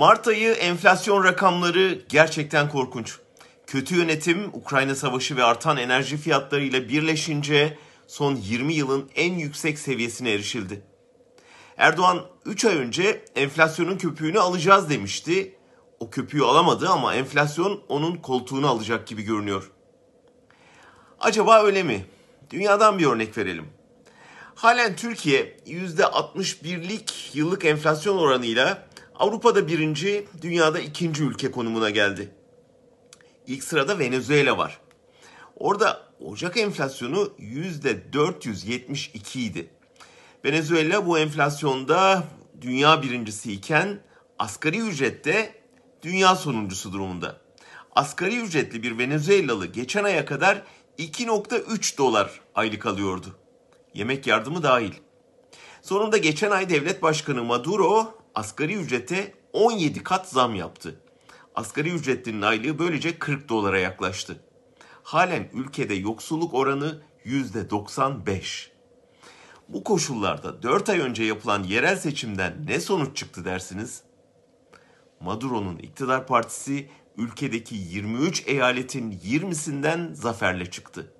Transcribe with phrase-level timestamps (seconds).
[0.00, 3.18] Mart ayı enflasyon rakamları gerçekten korkunç.
[3.66, 10.32] Kötü yönetim, Ukrayna savaşı ve artan enerji fiyatlarıyla birleşince son 20 yılın en yüksek seviyesine
[10.32, 10.82] erişildi.
[11.76, 15.54] Erdoğan 3 ay önce enflasyonun köpüğünü alacağız demişti.
[15.98, 19.70] O köpüğü alamadı ama enflasyon onun koltuğunu alacak gibi görünüyor.
[21.20, 22.06] Acaba öyle mi?
[22.50, 23.66] Dünyadan bir örnek verelim.
[24.54, 28.89] Halen Türkiye %61'lik yıllık enflasyon oranıyla
[29.20, 32.34] Avrupa'da birinci, dünyada ikinci ülke konumuna geldi.
[33.46, 34.80] İlk sırada Venezuela var.
[35.56, 39.70] Orada Ocak enflasyonu %472 idi.
[40.44, 42.24] Venezuela bu enflasyonda
[42.60, 44.00] dünya birincisi iken
[44.38, 45.54] asgari ücrette
[46.02, 47.40] dünya sonuncusu durumunda.
[47.96, 50.62] Asgari ücretli bir Venezuelalı geçen aya kadar
[50.98, 53.36] 2.3 dolar aylık alıyordu.
[53.94, 54.92] Yemek yardımı dahil.
[55.82, 61.00] Sonunda geçen ay devlet başkanı Maduro asgari ücrete 17 kat zam yaptı.
[61.54, 64.40] Asgari ücretlinin aylığı böylece 40 dolara yaklaştı.
[65.02, 68.68] Halen ülkede yoksulluk oranı %95.
[69.68, 74.02] Bu koşullarda 4 ay önce yapılan yerel seçimden ne sonuç çıktı dersiniz?
[75.20, 81.12] Maduro'nun iktidar partisi ülkedeki 23 eyaletin 20'sinden zaferle çıktı.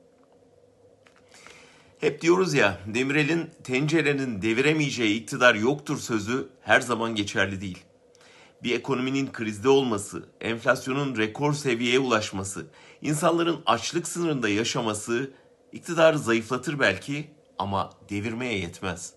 [2.01, 7.79] Hep diyoruz ya Demirel'in tencerenin deviremeyeceği iktidar yoktur sözü her zaman geçerli değil.
[8.63, 12.67] Bir ekonominin krizde olması, enflasyonun rekor seviyeye ulaşması,
[13.03, 15.31] insanların açlık sınırında yaşaması
[15.73, 19.15] iktidarı zayıflatır belki ama devirmeye yetmez.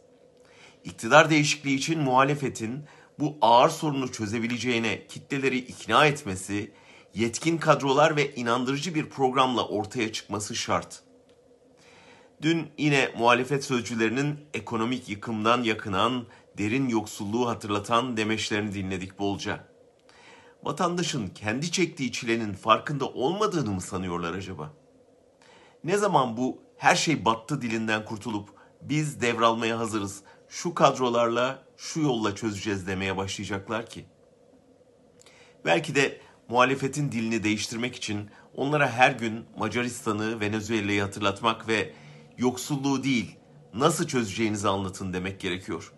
[0.83, 2.83] İktidar değişikliği için muhalefetin
[3.19, 6.71] bu ağır sorunu çözebileceğine kitleleri ikna etmesi,
[7.13, 11.03] yetkin kadrolar ve inandırıcı bir programla ortaya çıkması şart.
[12.43, 16.25] Dün yine muhalefet sözcülerinin ekonomik yıkımdan yakınan,
[16.57, 19.67] derin yoksulluğu hatırlatan demeçlerini dinledik bolca.
[20.63, 24.73] Vatandaşın kendi çektiği çilenin farkında olmadığını mı sanıyorlar acaba?
[25.83, 28.49] Ne zaman bu her şey battı dilinden kurtulup
[28.81, 34.05] biz devralmaya hazırız, şu kadrolarla, şu yolla çözeceğiz demeye başlayacaklar ki?
[35.65, 41.93] Belki de muhalefetin dilini değiştirmek için onlara her gün Macaristan'ı, Venezuela'yı hatırlatmak ve
[42.37, 43.35] yoksulluğu değil,
[43.73, 45.93] nasıl çözeceğinizi anlatın demek gerekiyor.